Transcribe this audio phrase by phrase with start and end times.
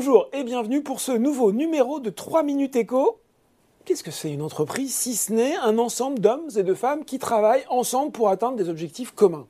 [0.00, 3.18] Bonjour et bienvenue pour ce nouveau numéro de 3 minutes écho.
[3.84, 7.18] Qu'est-ce que c'est une entreprise si ce n'est un ensemble d'hommes et de femmes qui
[7.18, 9.48] travaillent ensemble pour atteindre des objectifs communs?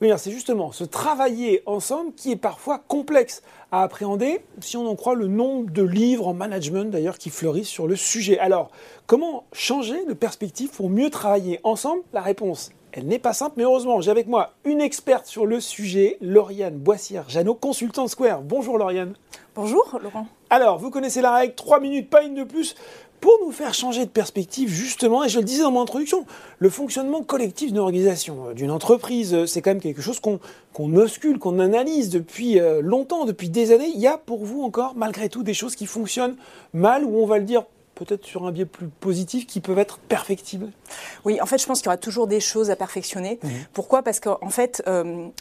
[0.00, 5.14] C'est justement ce travailler ensemble qui est parfois complexe à appréhender, si on en croit
[5.14, 8.38] le nombre de livres en management d'ailleurs qui fleurissent sur le sujet.
[8.38, 8.70] Alors,
[9.06, 12.00] comment changer de perspective pour mieux travailler ensemble?
[12.14, 15.60] La réponse, elle n'est pas simple, mais heureusement, j'ai avec moi une experte sur le
[15.60, 18.42] sujet, Lauriane Boissière-Jeannot, consultant Square.
[18.42, 19.14] Bonjour Lauriane.
[19.54, 20.26] Bonjour Laurent.
[20.48, 22.74] Alors, vous connaissez la règle, 3 minutes, pas une de plus
[23.20, 26.24] pour nous faire changer de perspective, justement, et je le disais dans mon introduction,
[26.58, 30.40] le fonctionnement collectif d'une organisation, euh, d'une entreprise, euh, c'est quand même quelque chose qu'on
[30.72, 33.90] qu'on oscule, qu'on analyse depuis euh, longtemps, depuis des années.
[33.92, 36.36] Il y a pour vous encore, malgré tout, des choses qui fonctionnent
[36.72, 37.64] mal, ou on va le dire
[38.04, 40.70] peut-être sur un biais plus positif, qui peuvent être perfectibles
[41.24, 43.38] Oui, en fait, je pense qu'il y aura toujours des choses à perfectionner.
[43.42, 43.48] Mmh.
[43.72, 44.02] Pourquoi?
[44.02, 44.82] Parce qu'en fait,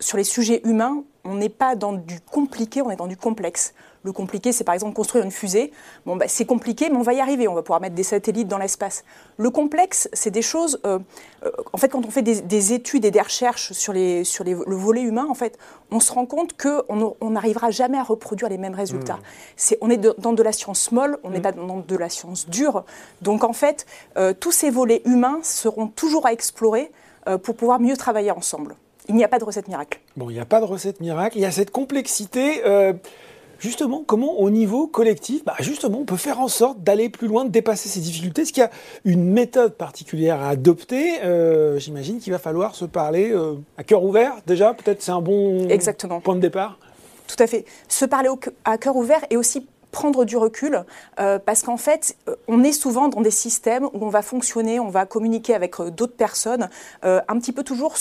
[0.00, 3.74] sur les sujets humains, on n'est pas dans du compliqué, on est dans du complexe.
[4.04, 5.72] Le compliqué, c'est par exemple construire une fusée.
[6.04, 7.48] Bon, bah, c'est compliqué, mais on va y arriver.
[7.48, 9.02] On va pouvoir mettre des satellites dans l'espace.
[9.38, 10.78] Le complexe, c'est des choses.
[10.84, 10.98] Euh,
[11.44, 14.76] euh, en fait, quand on fait des, études et des recherches sur, les, sur le
[14.76, 15.58] volet humain, en fait,
[15.90, 19.16] on se rend compte qu'on n'arrivera jamais à reproduire les mêmes résultats.
[19.16, 19.74] Mmh.
[19.80, 21.42] on est dans de la science molle, on n'est mmh.
[21.42, 22.84] pas dans de la science dure.
[23.22, 23.86] Donc, en fait,
[24.18, 26.90] euh, tous ces volets humains seront toujours à explorer
[27.42, 28.76] pour pouvoir mieux travailler ensemble.
[29.08, 29.98] Il n'y a pas de recette miracle.
[30.14, 31.38] Bon, il n'y a pas de recette miracle.
[31.38, 32.62] Il y a cette complexité.
[33.58, 37.44] Justement, comment au niveau collectif, bah justement, on peut faire en sorte d'aller plus loin,
[37.44, 38.42] de dépasser ces difficultés?
[38.42, 38.70] Est-ce qu'il y a
[39.04, 41.22] une méthode particulière à adopter?
[41.22, 44.34] Euh, J'imagine qu'il va falloir se parler euh, à cœur ouvert.
[44.46, 45.66] Déjà, peut-être c'est un bon
[46.22, 46.78] point de départ.
[47.26, 47.64] Tout à fait.
[47.88, 48.28] Se parler
[48.64, 50.84] à cœur ouvert et aussi prendre du recul
[51.20, 54.80] euh, parce qu'en fait, euh, on est souvent dans des systèmes où on va fonctionner,
[54.80, 56.68] on va communiquer avec euh, d'autres personnes,
[57.02, 57.94] un petit peu toujours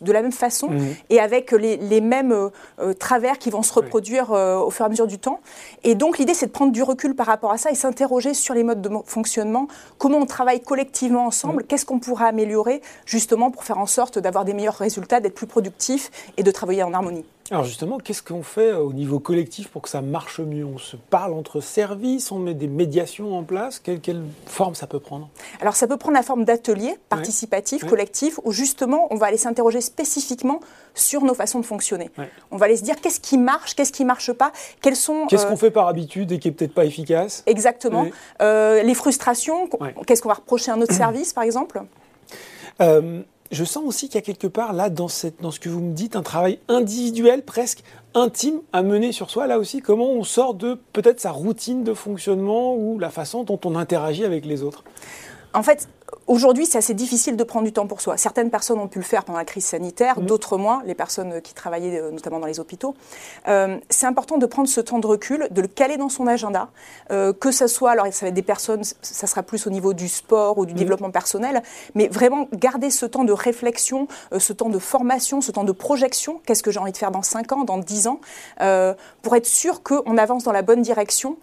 [0.00, 0.80] de la même façon mmh.
[1.10, 2.50] et avec les, mêmes
[2.98, 5.40] travers qui vont se reproduire au fur et à mesure du temps.
[5.84, 8.54] Et donc l'idée, c'est de prendre du recul par rapport à ça et s'interroger sur
[8.54, 9.68] les modes de fonctionnement,
[9.98, 11.66] comment on travaille collectivement ensemble, mmh.
[11.66, 15.46] qu'est-ce qu'on pourra améliorer justement pour faire en sorte d'avoir des meilleurs résultats, d'être plus
[15.46, 17.24] productif et de travailler en harmonie.
[17.50, 20.64] Alors justement, qu'est-ce qu'on fait euh, au niveau collectif pour que ça marche mieux?
[20.64, 23.78] On se parle entre services, on met des médiations en place?
[23.78, 25.28] Quelle, forme ça peut prendre?
[25.60, 29.80] Alors ça peut prendre la forme d'ateliers participatifs, collectifs, où justement on va aller s'interroger
[29.80, 30.60] spécifiquement
[30.94, 32.10] sur nos façons de fonctionner.
[32.50, 35.26] On va aller se dire qu'est-ce qui marche, qu'est-ce qui marche pas, quels sont...
[35.26, 37.42] Qu'est-ce qu'on euh, fait par habitude et qui est peut-être pas efficace?
[37.46, 38.06] Exactement.
[38.40, 39.68] Euh, les frustrations,
[40.06, 41.82] qu'est-ce qu'on va reprocher à notre service par exemple?
[43.52, 46.16] Je sens aussi qu'il y a quelque part, là, dans, ce que vous me dites,
[46.16, 49.46] un travail individuel, presque intime à mener sur soi.
[49.46, 53.60] Là aussi, comment on sort de peut-être sa routine de fonctionnement ou la façon dont
[53.64, 54.84] on interagit avec les autres?
[55.54, 55.86] En fait,
[56.32, 58.16] Aujourd'hui, c'est assez difficile de prendre du temps pour soi.
[58.16, 60.24] Certaines personnes ont pu le faire pendant la crise sanitaire, mmh.
[60.24, 62.94] d'autres moins, les personnes qui travaillaient euh, notamment dans les hôpitaux.
[63.48, 66.70] Euh, c'est important de prendre ce temps de recul, de le caler dans son agenda,
[67.10, 69.92] euh, que ce soit, alors ça va être des personnes, ça sera plus au niveau
[69.92, 70.76] du sport ou du mmh.
[70.78, 71.62] développement personnel,
[71.94, 76.40] mais vraiment garder ce temps de réflexion, ce temps de formation, ce temps de projection,
[76.46, 78.20] qu'est-ce que j'ai envie de faire dans 5 ans, dans 10 ans,
[79.20, 81.36] pour être sûr qu'on avance dans la bonne direction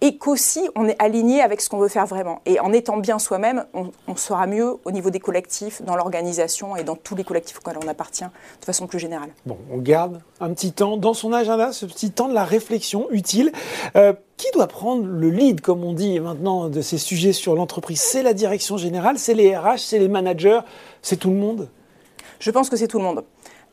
[0.00, 2.40] et qu'aussi on est aligné avec ce qu'on veut faire vraiment.
[2.46, 6.76] Et en étant bien soi-même, on, on sera mieux au niveau des collectifs, dans l'organisation
[6.76, 9.30] et dans tous les collectifs auxquels on appartient de façon plus générale.
[9.46, 13.08] Bon, on garde un petit temps dans son agenda, ce petit temps de la réflexion
[13.10, 13.52] utile.
[13.96, 18.00] Euh, qui doit prendre le lead, comme on dit maintenant, de ces sujets sur l'entreprise?
[18.00, 20.60] C'est la direction générale, c'est les RH, c'est les managers,
[21.02, 21.68] c'est tout le monde?
[22.38, 23.22] Je pense que c'est tout le monde.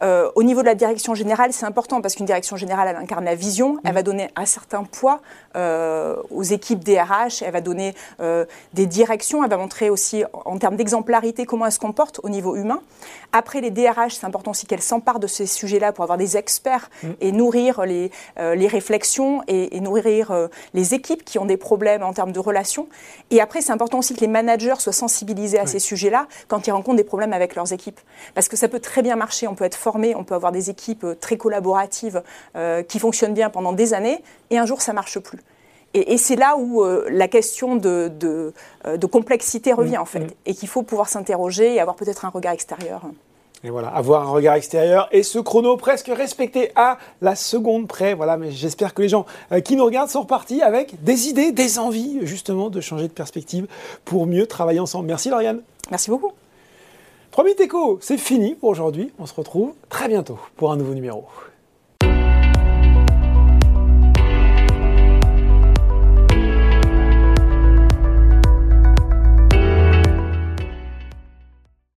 [0.04, 3.26] Euh, au niveau de la direction générale, c'est important parce qu'une direction générale, elle incarne
[3.26, 5.22] la vision, elle va donner un certain poids
[5.56, 10.58] euh, aux équipes DRH, elle va donner euh, des directions, elle va montrer aussi en
[10.58, 12.82] termes d'exemplarité comment elle se comporte au niveau humain.
[13.34, 16.90] Après, les DRH, c'est important aussi qu'elles s'emparent de ces sujets-là pour avoir des experts
[17.04, 17.08] mm.
[17.22, 22.32] et nourrir les, les réflexions et, nourrir les équipes qui ont des problèmes en termes
[22.32, 22.88] de relations.
[23.32, 26.72] Et après, c'est important aussi que les managers soient sensibilisés à ces sujets-là quand ils
[26.72, 28.00] rencontrent des problèmes avec leurs équipes.
[28.34, 29.76] Parce que ça peut très bien marcher, on peut être
[30.16, 32.22] on peut avoir des équipes euh, très collaboratives
[32.56, 35.40] euh, qui fonctionnent bien pendant des années, et un jour ça marche plus.
[35.94, 38.54] Et, c'est là où euh, la question de, de,
[39.08, 40.30] complexité revient mmh, en fait, mmh.
[40.46, 43.02] et qu'il faut pouvoir s'interroger et avoir peut-être un regard extérieur.
[43.64, 48.14] Et voilà, avoir un regard extérieur et ce chrono presque respecté à la seconde près.
[48.14, 49.26] Voilà, mais j'espère que les gens
[49.66, 53.66] qui nous regardent sont repartis avec des idées, des envies justement de changer de perspective
[54.06, 55.08] pour mieux travailler ensemble.
[55.08, 55.62] Merci Lauriane.
[55.90, 56.34] Merci beaucoup.
[57.32, 59.12] 3 minutes écho, c'est fini pour aujourd'hui.
[59.20, 61.26] On se retrouve très bientôt pour un nouveau numéro.